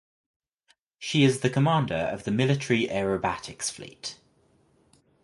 [0.97, 4.17] She is the commander of the military aerobatics fleet.